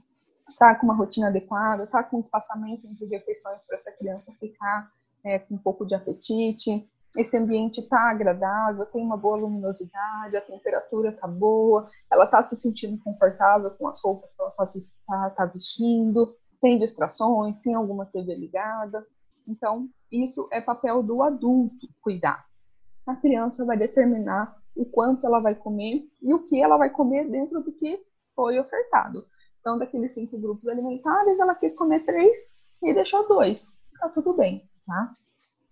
[0.57, 4.91] tá com uma rotina adequada, tá com um espaçamento entre refeições para essa criança ficar
[5.23, 10.41] é, com um pouco de apetite, esse ambiente está agradável, tem uma boa luminosidade, a
[10.41, 14.65] temperatura está boa, ela está se sentindo confortável com as roupas que ela está
[15.07, 19.05] tá, tá vestindo, tem distrações, tem alguma TV ligada.
[19.45, 22.45] Então, isso é papel do adulto cuidar.
[23.05, 27.29] A criança vai determinar o quanto ela vai comer e o que ela vai comer
[27.29, 28.03] dentro do que
[28.35, 29.25] foi ofertado.
[29.59, 32.37] Então, daqueles cinco grupos alimentares, ela quis comer três
[32.81, 33.77] e deixou dois.
[33.99, 35.15] Tá tudo bem, tá?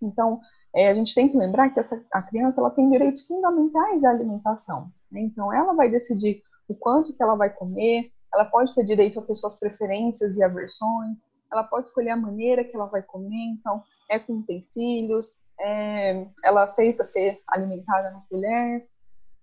[0.00, 0.40] Então,
[0.74, 4.10] é, a gente tem que lembrar que essa, a criança ela tem direitos fundamentais à
[4.10, 4.92] alimentação.
[5.10, 5.20] Né?
[5.20, 9.22] Então, ela vai decidir o quanto que ela vai comer, ela pode ter direito a
[9.22, 11.16] ter suas preferências e aversões,
[11.52, 16.64] ela pode escolher a maneira que ela vai comer, então, é com utensílios, é, ela
[16.64, 18.88] aceita ser alimentada na colher,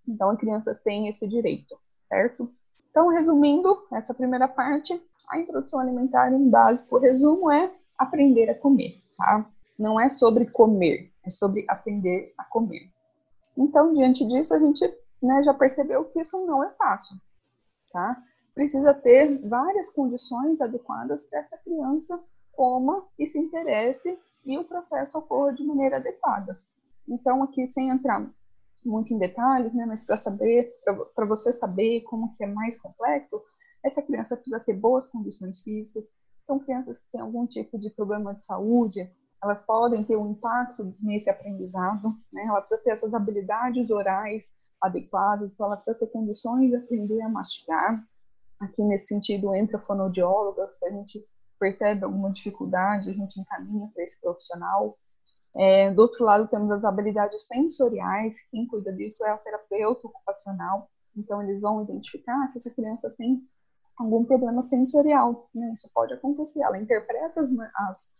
[0.07, 1.77] então a criança tem esse direito,
[2.07, 2.51] certo?
[2.89, 4.99] Então, resumindo essa primeira parte,
[5.29, 9.45] a introdução alimentar em básico resumo é aprender a comer, tá?
[9.77, 12.89] Não é sobre comer, é sobre aprender a comer.
[13.55, 14.83] Então, diante disso, a gente
[15.21, 17.17] né, já percebeu que isso não é fácil,
[17.91, 18.17] tá?
[18.55, 22.19] Precisa ter várias condições adequadas para essa criança
[22.53, 26.59] coma e se interesse e o processo ocorra de maneira adequada.
[27.07, 28.29] Então, aqui, sem entrar
[28.85, 30.73] muito em detalhes, né, mas para saber,
[31.15, 33.41] para você saber como que é mais complexo,
[33.83, 36.09] essa criança precisa ter boas condições físicas.
[36.43, 39.09] Então, crianças que têm algum tipo de problema de saúde,
[39.43, 42.43] elas podem ter um impacto nesse aprendizado, né?
[42.43, 47.29] Ela precisa ter essas habilidades orais adequadas, então ela precisa ter condições de aprender a
[47.29, 48.03] mastigar.
[48.59, 51.23] Aqui, nesse sentido, entra a fonoaudióloga, se a gente
[51.57, 54.97] percebe alguma dificuldade, a gente encaminha para esse profissional.
[55.55, 60.89] É, do outro lado, temos as habilidades sensoriais, quem cuida disso é o terapeuta ocupacional,
[61.15, 63.41] então eles vão identificar se essa criança tem
[63.97, 65.71] algum problema sensorial, né?
[65.73, 68.15] Isso pode acontecer, ela interpreta as, as,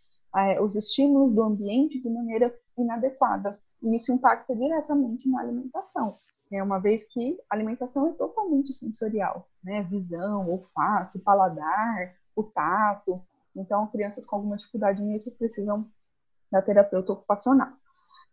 [0.61, 6.17] os estímulos do ambiente de maneira inadequada, e isso impacta diretamente na alimentação,
[6.51, 6.63] né?
[6.63, 9.83] Uma vez que a alimentação é totalmente sensorial, né?
[9.83, 13.21] Visão, olfato, paladar, o tato.
[13.55, 15.89] Então, crianças com alguma dificuldade nisso precisam
[16.51, 17.69] da terapeuta ocupacional.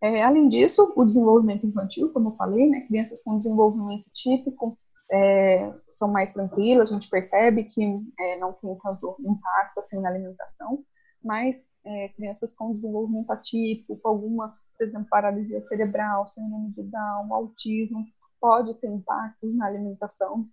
[0.01, 4.79] É, além disso, o desenvolvimento infantil, como eu falei, né, crianças com desenvolvimento típico
[5.11, 7.83] é, são mais tranquilas, a gente percebe que
[8.21, 10.85] é, não tem tanto impacto assim na alimentação,
[11.23, 17.33] mas é, crianças com desenvolvimento atípico, com alguma, por exemplo, paralisia cerebral, síndrome de Down,
[17.33, 18.05] autismo,
[18.39, 20.47] pode ter impacto na alimentação.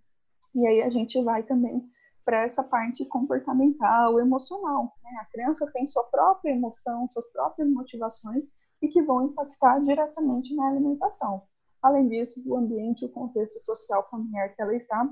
[0.54, 1.82] E aí a gente vai também
[2.24, 4.92] para essa parte comportamental, emocional.
[5.02, 5.10] Né?
[5.20, 8.44] A criança tem sua própria emoção, suas próprias motivações
[8.80, 11.42] e que vão impactar diretamente na alimentação.
[11.82, 15.08] Além disso, o ambiente, o contexto social familiar que ela está,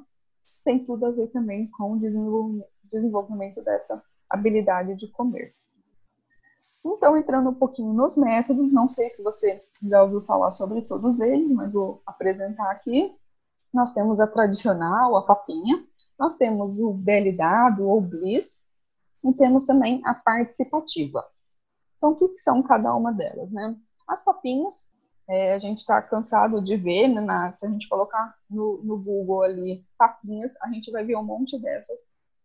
[0.65, 5.55] tem tudo a ver também com o desenvolvimento dessa habilidade de comer.
[6.85, 11.21] Então, entrando um pouquinho nos métodos, não sei se você já ouviu falar sobre todos
[11.21, 13.15] eles, mas vou apresentar aqui.
[13.73, 15.85] Nós temos a tradicional, a papinha,
[16.21, 18.61] nós temos o BLW ou BLIS
[19.25, 21.27] e temos também a participativa.
[21.97, 23.75] Então, o que, são cada uma delas, né?
[24.07, 24.87] As papinhas,
[25.27, 28.99] é, a gente está cansado de ver, né, na, se a gente colocar no, no,
[28.99, 31.99] Google ali papinhas, a gente vai ver um monte dessas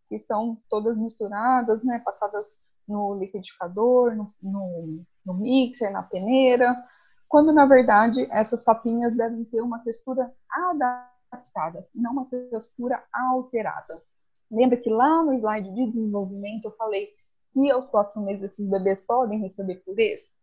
[0.07, 2.57] que são todas misturadas, né, passadas
[2.87, 6.81] no liquidificador, no, no, no mixer, na peneira,
[7.27, 14.01] quando na verdade essas papinhas devem ter uma textura adaptada adaptada, não uma textura alterada.
[14.49, 17.09] Lembra que lá no slide de desenvolvimento eu falei
[17.53, 20.35] que aos quatro meses esses bebês podem receber pureza?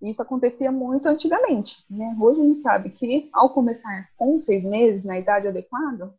[0.00, 2.14] Isso acontecia muito antigamente, né?
[2.20, 6.14] Hoje a gente sabe que ao começar com seis meses, na idade adequada,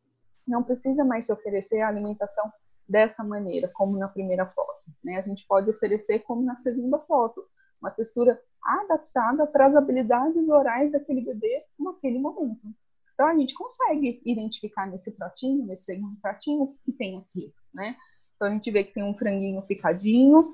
[0.47, 2.51] não precisa mais se oferecer a alimentação
[2.89, 4.81] dessa maneira, como na primeira foto.
[5.03, 5.17] Né?
[5.17, 7.45] A gente pode oferecer como na segunda foto,
[7.79, 12.73] uma textura adaptada para as habilidades orais daquele bebê naquele momento.
[13.17, 17.97] Então a gente consegue identificar nesse pratinho, nesse segundo pratinho, o que tem aqui, né?
[18.35, 20.53] Então a gente vê que tem um franguinho picadinho,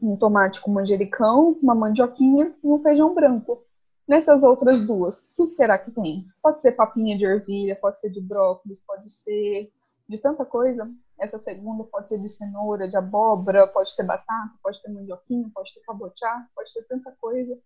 [0.00, 3.62] um tomate com manjericão, uma mandioquinha e um feijão branco.
[4.08, 6.26] Nessas outras duas, o que será que tem?
[6.42, 9.70] Pode ser papinha de ervilha, pode ser de brócolis, pode ser
[10.08, 10.90] de tanta coisa.
[11.20, 15.74] Essa segunda pode ser de cenoura, de abóbora, pode ter batata, pode ter mandioquinha, pode
[15.74, 17.60] ter cabotiá, pode ter tanta coisa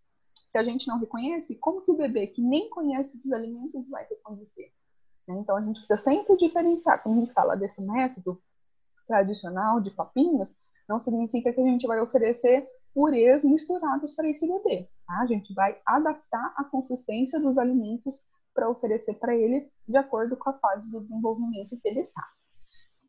[0.52, 4.04] se a gente não reconhece, como que o bebê que nem conhece esses alimentos vai
[4.04, 4.70] reconhecer?
[5.26, 5.36] Né?
[5.38, 7.02] Então, a gente precisa sempre diferenciar.
[7.02, 8.38] Quando a gente fala desse método
[9.06, 10.54] tradicional de papinhas,
[10.86, 14.90] não significa que a gente vai oferecer purês misturados para esse bebê.
[15.06, 15.20] Tá?
[15.20, 18.20] A gente vai adaptar a consistência dos alimentos
[18.52, 22.28] para oferecer para ele de acordo com a fase do desenvolvimento que ele está.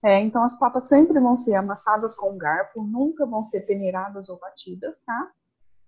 [0.02, 4.40] É, então, as papas sempre vão ser amassadas com garfo, nunca vão ser peneiradas ou
[4.40, 5.32] batidas, tá?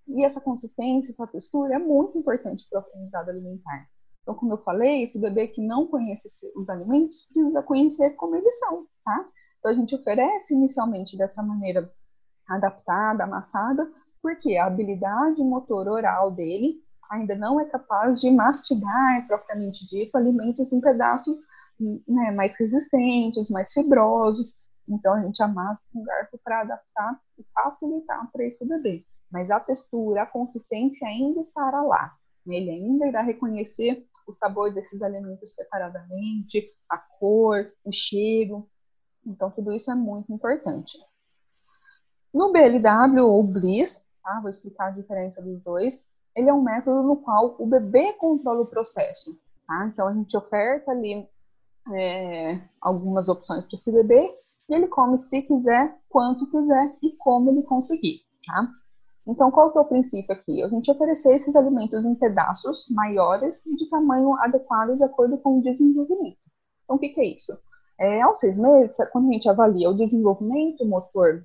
[0.08, 3.88] E essa consistência, essa textura é muito importante para o aprendizado alimentar.
[4.22, 8.58] Então, como eu falei, esse bebê que não conhece os alimentos precisa conhecer como eles
[8.60, 9.30] são, tá?
[9.60, 11.92] Então, a gente oferece inicialmente dessa maneira
[12.48, 13.88] adaptada, amassada,
[14.22, 20.72] porque a habilidade motor oral dele ainda não é capaz de mastigar, propriamente dito, alimentos
[20.72, 21.46] em pedaços
[21.80, 24.58] né, mais resistentes, mais fibrosos.
[24.88, 29.06] Então, a gente amassa com garfo para adaptar e facilitar para esse bebê.
[29.32, 32.16] Mas a textura, a consistência ainda estará lá.
[32.46, 32.56] Né?
[32.56, 38.68] Ele ainda irá reconhecer o sabor desses alimentos separadamente, a cor, o cheiro.
[39.26, 40.98] Então, tudo isso é muito importante.
[42.34, 44.40] No BLW ou Bliss, tá?
[44.42, 48.62] vou explicar a diferença dos dois, ele é um método no qual o bebê controla
[48.62, 49.40] o processo.
[49.66, 49.90] Tá?
[49.92, 51.28] Então, a gente oferta ali
[51.94, 54.36] é, algumas opções para esse bebê
[54.68, 58.20] e ele come se quiser, quanto quiser e como ele conseguir.
[58.46, 58.70] Tá?
[59.28, 60.62] Então, qual que é o princípio aqui?
[60.64, 65.60] A gente oferecer esses alimentos em pedaços maiores e de tamanho adequado de acordo com
[65.60, 66.38] o desenvolvimento.
[66.84, 67.58] Então, o que, que é isso?
[68.00, 71.44] É, aos seis meses, quando a gente avalia o desenvolvimento motor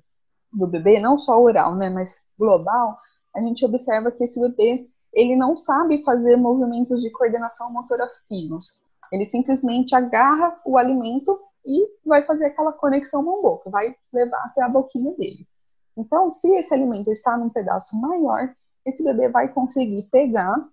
[0.53, 2.99] do bebê, não só oral, né, mas global,
[3.35, 8.81] a gente observa que esse bebê ele não sabe fazer movimentos de coordenação motora finos.
[9.11, 14.69] Ele simplesmente agarra o alimento e vai fazer aquela conexão mão-boca, vai levar até a
[14.69, 15.47] boquinha dele.
[15.97, 18.53] Então, se esse alimento está num pedaço maior,
[18.85, 20.67] esse bebê vai conseguir pegar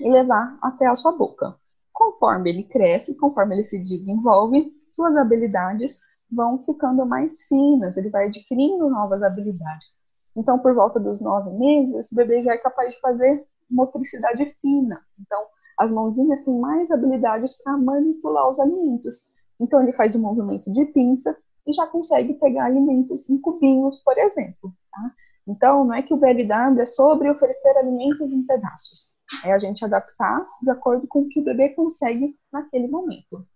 [0.00, 1.54] e levar até a sua boca.
[1.92, 6.00] Conforme ele cresce, conforme ele se desenvolve, suas habilidades
[6.30, 10.02] vão ficando mais finas, ele vai adquirindo novas habilidades.
[10.36, 15.00] Então, por volta dos nove meses, esse bebê já é capaz de fazer motricidade fina.
[15.20, 15.46] Então,
[15.78, 19.18] as mãozinhas têm mais habilidades para manipular os alimentos.
[19.60, 23.98] Então, ele faz o um movimento de pinça e já consegue pegar alimentos em cubinhos,
[24.02, 24.74] por exemplo.
[24.90, 25.12] Tá?
[25.46, 29.14] Então, não é que o BLW é sobre oferecer alimentos em pedaços.
[29.44, 33.46] É a gente adaptar de acordo com o que o bebê consegue naquele momento.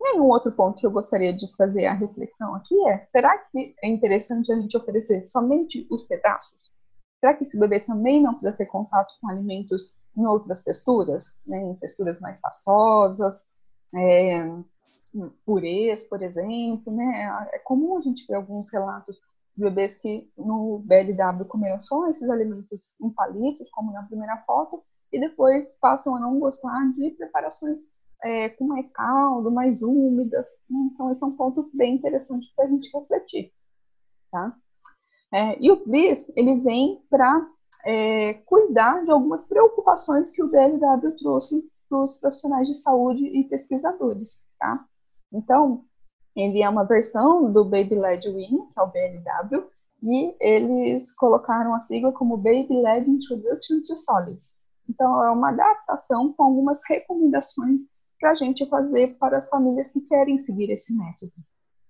[0.00, 3.74] E um outro ponto que eu gostaria de trazer a reflexão aqui é: será que
[3.82, 6.70] é interessante a gente oferecer somente os pedaços?
[7.18, 11.60] Será que esse bebê também não precisa ter contato com alimentos em outras texturas, né,
[11.62, 13.46] em texturas mais pastosas,
[13.94, 14.46] é,
[15.44, 17.48] purês, por exemplo, né?
[17.52, 19.16] É comum a gente ver alguns relatos
[19.56, 24.82] de bebês que no BLW comeram só esses alimentos em palitos, como na primeira foto,
[25.12, 27.78] e depois passam a não gostar de preparações
[28.22, 30.46] é, com mais caldo, mais úmidas.
[30.68, 30.78] Né?
[30.92, 33.52] Então, esse é um ponto bem interessante para a gente refletir.
[34.30, 34.54] Tá?
[35.32, 37.48] É, e o BRIS, ele vem para
[37.84, 43.44] é, cuidar de algumas preocupações que o BLW trouxe para os profissionais de saúde e
[43.44, 44.46] pesquisadores.
[44.58, 44.84] Tá?
[45.32, 45.84] Então,
[46.34, 49.70] ele é uma versão do Baby Led Win, que é o BLW,
[50.02, 54.54] e eles colocaram a sigla como Baby Led Introduction to Solids.
[54.88, 57.80] Então, é uma adaptação com algumas recomendações
[58.20, 61.32] para a gente fazer para as famílias que querem seguir esse método.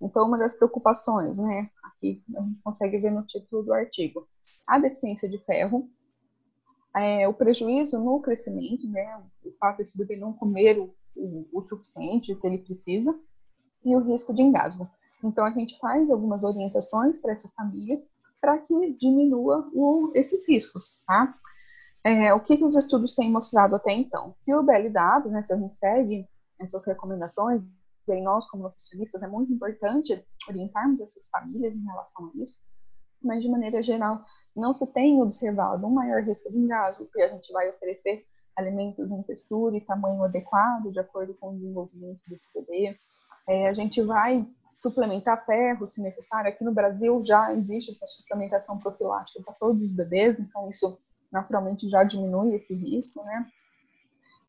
[0.01, 4.27] Então, uma das preocupações, né, aqui a gente consegue ver no título do artigo,
[4.67, 5.89] a deficiência de ferro,
[6.95, 11.61] é, o prejuízo no crescimento, né, o fato de esse bebê não comer o, o,
[11.67, 13.17] suficiente, o que ele precisa,
[13.83, 14.89] e o risco de engasgo.
[15.23, 18.01] Então, a gente faz algumas orientações para essa família
[18.39, 21.35] para que diminua o, esses riscos, tá?
[22.03, 24.35] É, o que, que os estudos têm mostrado até então?
[24.45, 26.27] Que o BLW, né, se a gente segue
[26.59, 27.61] essas recomendações,
[28.07, 32.57] e nós, como nutricionistas, é muito importante orientarmos essas famílias em relação a isso,
[33.21, 34.23] mas de maneira geral,
[34.55, 38.25] não se tem observado um maior risco de engasgo, porque a gente vai oferecer
[38.57, 42.97] alimentos em textura e tamanho adequado, de acordo com o desenvolvimento desse bebê.
[43.47, 46.49] É, a gente vai suplementar ferro, se necessário.
[46.49, 50.99] Aqui no Brasil já existe essa suplementação profilática para todos os bebês, então isso
[51.31, 53.47] naturalmente já diminui esse risco, né?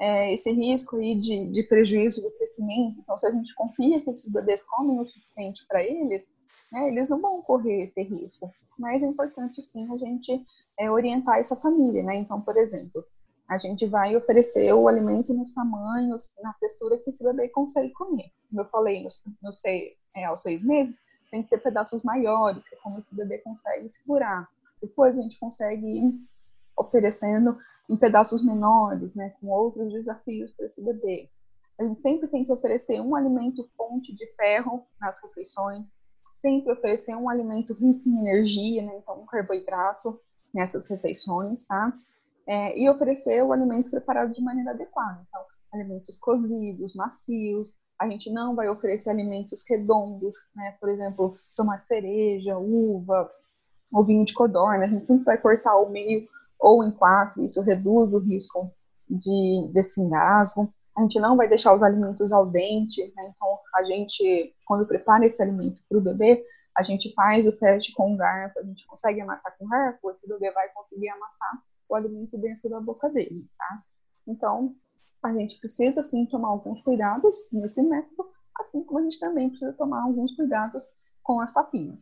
[0.01, 3.01] É, esse risco aí de, de prejuízo do crescimento.
[3.01, 6.33] Então, se a gente confia que esses bebês comem o suficiente para eles,
[6.71, 8.53] né, eles não vão correr esse risco.
[8.79, 10.47] Mas é importante, sim, a gente
[10.79, 12.15] é, orientar essa família, né?
[12.15, 13.05] Então, por exemplo,
[13.49, 18.31] a gente vai oferecer o alimento nos tamanhos, na textura que esse bebê consegue comer.
[18.49, 19.09] Como eu falei, no,
[19.43, 23.15] no sei, é, aos seis meses, tem que ser pedaços maiores, que é como esse
[23.15, 24.49] bebê consegue segurar.
[24.83, 26.15] Depois a gente consegue ir
[26.77, 31.31] oferecendo em pedaços menores, né, com outros desafios para esse bebê.
[31.81, 35.87] A gente sempre tem que oferecer um alimento fonte de ferro nas refeições,
[36.35, 40.21] sempre oferecer um alimento rico em energia, né, então um carboidrato
[40.53, 41.93] nessas refeições, tá?
[42.49, 45.21] É, e oferecer o alimento preparado de maneira adequada.
[45.29, 45.43] Então,
[45.73, 47.69] alimentos cozidos, macios.
[48.01, 50.75] A gente não vai oferecer alimentos redondos, né?
[50.81, 53.31] Por exemplo, tomate cereja, uva,
[53.93, 54.87] ou vinho de codorna.
[54.87, 56.27] A gente sempre vai cortar ao meio
[56.59, 58.73] ou em quatro, isso reduz o risco
[59.09, 60.73] de, desse engasgo.
[60.97, 63.33] A gente não vai deixar os alimentos ao dente, né?
[63.35, 66.45] então a gente, quando prepara esse alimento para o bebê,
[66.77, 70.11] a gente faz o teste com o garfo, a gente consegue amassar com o garfo,
[70.11, 73.83] esse bebê vai conseguir amassar o alimento dentro da boca dele, tá?
[74.27, 74.75] Então,
[75.23, 78.29] a gente precisa sim tomar alguns cuidados nesse método,
[78.61, 80.85] assim como a gente também precisa tomar alguns cuidados
[81.23, 81.99] com as papinhas.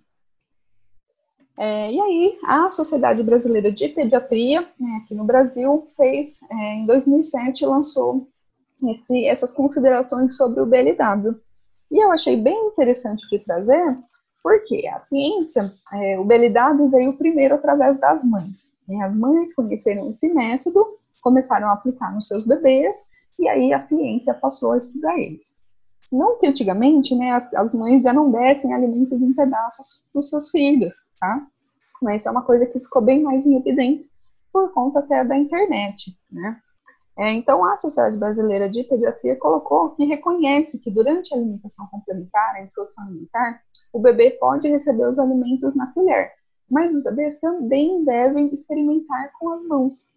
[1.59, 6.87] É, e aí, a Sociedade Brasileira de Pediatria, né, aqui no Brasil, fez, é, em
[6.87, 8.29] 2007, lançou
[8.91, 11.41] esse, essas considerações sobre o BLW.
[11.91, 13.99] E eu achei bem interessante de trazer,
[14.43, 18.76] porque a ciência, é, o BLW veio primeiro através das mães.
[18.89, 19.03] Né?
[19.05, 20.87] As mães conheceram esse método,
[21.23, 22.97] começaram a aplicar nos seus bebês,
[23.39, 25.61] e aí a ciência passou a estudar eles.
[26.11, 30.31] Não que antigamente, né, as, as mães já não dessem alimentos em pedaços para os
[30.31, 31.47] seus filhos, tá?
[32.01, 34.11] Mas isso é uma coisa que ficou bem mais em evidência
[34.53, 36.61] por conta até da internet, né?
[37.19, 42.55] É, então, a Sociedade Brasileira de Pediatria colocou que reconhece que durante a alimentação complementar,
[42.55, 46.31] a introdução alimentar, o bebê pode receber os alimentos na colher,
[46.71, 50.15] mas os bebês também devem experimentar com as mãos.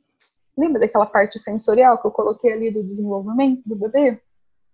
[0.57, 4.21] Lembra daquela parte sensorial que eu coloquei ali do desenvolvimento do bebê?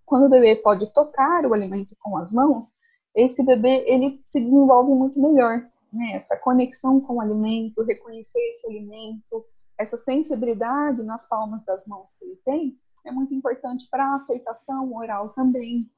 [0.05, 2.65] Quando o bebê pode tocar o alimento com as mãos,
[3.13, 5.65] esse bebê ele se desenvolve muito melhor.
[5.91, 6.13] Né?
[6.13, 9.45] Essa conexão com o alimento, reconhecer esse alimento,
[9.77, 14.93] essa sensibilidade nas palmas das mãos que ele tem, é muito importante para a aceitação
[14.95, 15.89] oral também.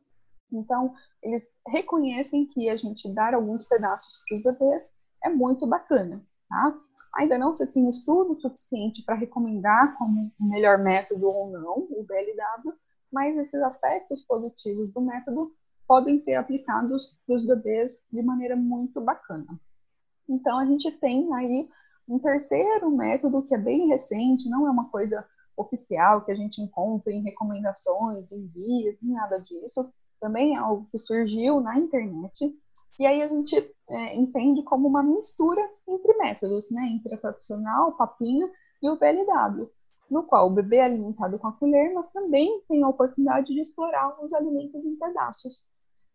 [0.51, 6.23] Então, eles reconhecem que a gente dar alguns pedaços para os bebês é muito bacana,
[6.49, 6.79] tá?
[7.15, 12.05] Ainda não se tem estudo suficiente para recomendar como o melhor método ou não, o
[12.07, 12.73] BLW,
[13.11, 15.51] mas esses aspectos positivos do método
[15.87, 19.59] podem ser aplicados para os bebês de maneira muito bacana.
[20.29, 21.69] Então, a gente tem aí
[22.07, 26.61] um terceiro método que é bem recente, não é uma coisa oficial que a gente
[26.61, 29.91] encontra em recomendações, em guias, nada disso.
[30.19, 32.55] Também é algo que surgiu na internet.
[32.99, 33.55] E aí a gente
[33.89, 36.87] é, entende como uma mistura entre métodos, né?
[36.93, 38.49] Entre a tradicional, o papinho
[38.81, 39.69] e o BLW
[40.09, 43.59] no qual o bebê é alimentado com a colher, mas também tem a oportunidade de
[43.59, 45.67] explorar os alimentos em pedaços.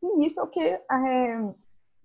[0.02, 1.54] E isso é o que, é,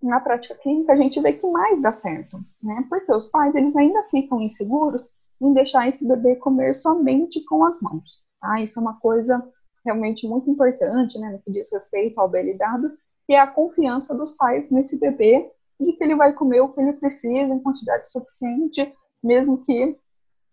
[0.02, 2.86] na prática clínica, a gente vê que mais dá certo, né?
[2.90, 5.10] Porque os pais, eles ainda ficam inseguros
[5.42, 8.62] em deixar esse bebê comer somente com as mãos, tá?
[8.62, 9.42] Isso é uma coisa
[9.86, 12.92] realmente muito importante, né, no que diz respeito ao BLW,
[13.28, 16.80] que é a confiança dos pais nesse bebê de que ele vai comer o que
[16.80, 20.00] ele precisa em quantidade suficiente, mesmo que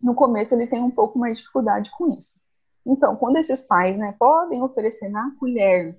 [0.02, 2.42] no começo ele tem um pouco mais de dificuldade com isso.
[2.84, 5.98] Então, quando esses pais né, podem oferecer na colher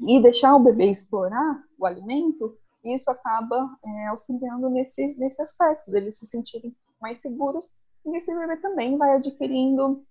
[0.00, 6.18] e deixar o bebê explorar o alimento, isso acaba é, auxiliando nesse, nesse aspecto, deles
[6.18, 7.64] se sentirem mais seguros
[8.04, 10.04] e esse bebê também vai adquirindo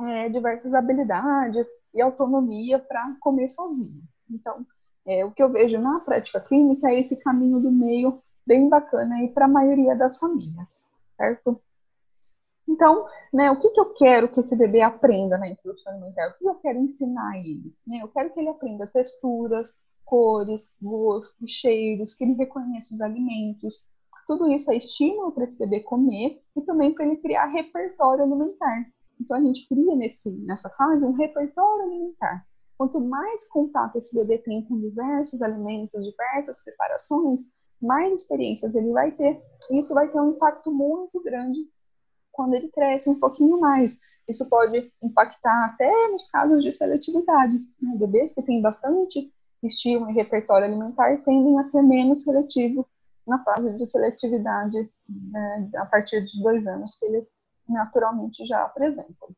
[0.00, 4.02] é, diversas habilidades e autonomia para comer sozinho.
[4.30, 4.66] Então,
[5.06, 9.16] é, o que eu vejo na prática clínica é esse caminho do meio bem bacana
[9.32, 10.84] para a maioria das famílias,
[11.16, 11.60] certo?
[12.66, 16.28] Então, né, o que, que eu quero que esse bebê aprenda na introdução alimentar?
[16.28, 17.74] O que eu quero ensinar a ele?
[17.86, 17.98] Né?
[18.02, 23.86] Eu quero que ele aprenda texturas, cores, gostos, cheiros, que ele reconheça os alimentos.
[24.26, 28.86] Tudo isso é estímulo para esse bebê comer e também para ele criar repertório alimentar.
[29.20, 32.46] Então, a gente cria nesse, nessa fase um repertório alimentar.
[32.76, 39.12] Quanto mais contato esse bebê tem com diversos alimentos, diversas preparações, mais experiências ele vai
[39.12, 39.40] ter.
[39.70, 41.60] E isso vai ter um impacto muito grande
[42.32, 44.00] quando ele cresce um pouquinho mais.
[44.28, 47.54] Isso pode impactar até nos casos de seletividade.
[47.80, 47.96] Né?
[47.96, 52.86] Bebês que têm bastante estímulo e repertório alimentar tendem a ser menos seletivos
[53.26, 57.34] na fase de seletividade né, a partir dos dois anos que eles
[57.68, 59.34] naturalmente já apresentam.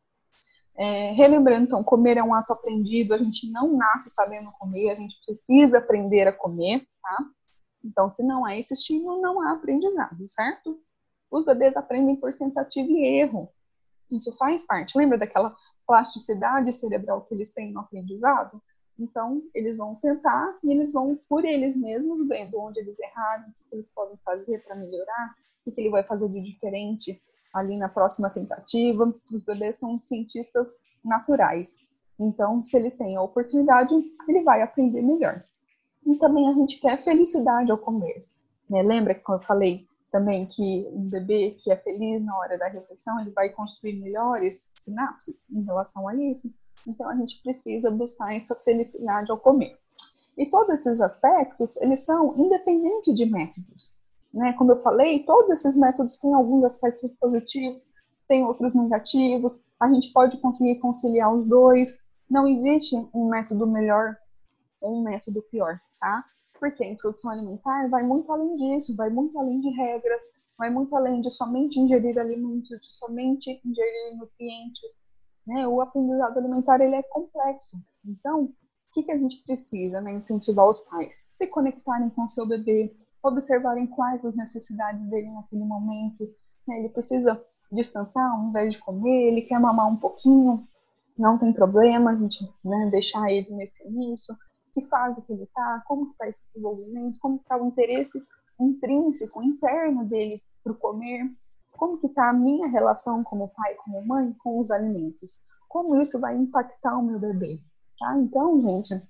[0.78, 4.94] É, relembrando, então, comer é um ato aprendido, a gente não nasce sabendo comer, a
[4.94, 7.24] gente precisa aprender a comer, tá?
[7.82, 10.78] Então, se não há esse estímulo, não há aprendizado, certo?
[11.30, 13.48] Os bebês aprendem por tentativa e erro.
[14.10, 14.98] Isso faz parte.
[14.98, 15.56] Lembra daquela
[15.86, 18.60] plasticidade cerebral que eles têm no aprendizado?
[18.98, 23.68] Então, eles vão tentar e eles vão, por eles mesmos, vendo onde eles erraram, o
[23.68, 27.22] que eles podem fazer para melhorar, o que ele vai fazer de diferente
[27.56, 29.14] ali na próxima tentativa.
[29.32, 30.72] Os bebês são cientistas
[31.04, 31.76] naturais.
[32.18, 33.94] Então, se ele tem a oportunidade,
[34.28, 35.44] ele vai aprender melhor.
[36.06, 38.26] E também a gente quer felicidade ao comer.
[38.68, 38.82] Né?
[38.82, 43.20] Lembra que eu falei também que um bebê que é feliz na hora da refeição,
[43.20, 46.50] ele vai construir melhores sinapses em relação a isso.
[46.86, 49.76] Então, a gente precisa buscar essa felicidade ao comer.
[50.38, 54.00] E todos esses aspectos, eles são independentes de métodos.
[54.32, 54.52] Né?
[54.54, 57.94] Como eu falei, todos esses métodos têm alguns aspectos positivos,
[58.28, 61.98] tem outros negativos, a gente pode conseguir conciliar os dois.
[62.28, 64.16] Não existe um método melhor
[64.80, 66.24] ou um método pior, tá?
[66.58, 70.22] Porque a introdução alimentar vai muito além disso, vai muito além de regras,
[70.58, 75.04] vai muito além de somente ingerir alimentos, de somente ingerir nutrientes.
[75.46, 75.66] Né?
[75.68, 77.76] O aprendizado alimentar ele é complexo.
[78.04, 78.54] Então, o
[78.92, 80.00] que, que a gente precisa?
[80.00, 80.12] Né?
[80.12, 85.64] Incentivar os pais se conectarem com o seu bebê, observarem quais as necessidades dele naquele
[85.64, 86.24] momento.
[86.66, 86.80] Né?
[86.80, 90.66] Ele precisa descansar ao invés de comer, ele quer mamar um pouquinho,
[91.18, 94.36] não tem problema a gente né, deixar ele nesse início,
[94.72, 98.22] que fase que ele está, como está esse desenvolvimento, como está o interesse
[98.60, 101.30] intrínseco, interno dele para comer,
[101.72, 106.20] como que está a minha relação como pai, como mãe, com os alimentos, como isso
[106.20, 107.58] vai impactar o meu bebê,
[107.98, 108.18] tá?
[108.18, 109.02] Então, gente,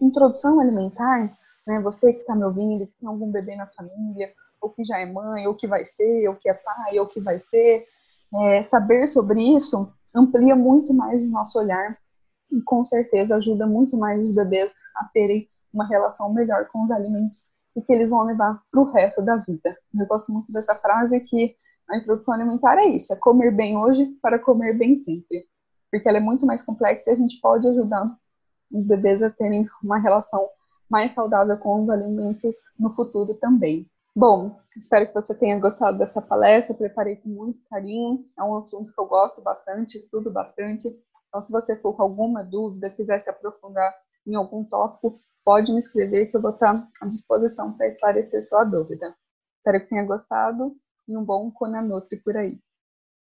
[0.00, 1.36] introdução alimentar,
[1.66, 4.98] né, você que está me ouvindo, que tem algum bebê na família, ou que já
[4.98, 7.86] é mãe, ou que vai ser, ou que é pai, ou que vai ser,
[8.34, 11.98] é, saber sobre isso amplia muito mais o nosso olhar
[12.50, 16.90] e com certeza ajuda muito mais os bebês a terem uma relação melhor com os
[16.90, 19.76] alimentos e que eles vão levar para o resto da vida.
[19.98, 21.56] Eu gosto muito dessa frase que
[21.88, 25.46] a introdução alimentar é isso, é comer bem hoje para comer bem sempre,
[25.90, 28.14] porque ela é muito mais complexa e a gente pode ajudar
[28.70, 30.48] os bebês a terem uma relação
[30.92, 33.90] mais saudável com os alimentos no futuro também.
[34.14, 36.76] Bom, espero que você tenha gostado dessa palestra.
[36.76, 38.26] Preparei com muito carinho.
[38.38, 40.86] É um assunto que eu gosto bastante, estudo bastante.
[41.28, 43.90] Então, se você for com alguma dúvida, quiser se aprofundar
[44.26, 48.62] em algum tópico, pode me escrever que eu vou estar à disposição para esclarecer sua
[48.62, 49.16] dúvida.
[49.56, 50.76] Espero que tenha gostado
[51.08, 52.60] e um bom Conanutri por aí.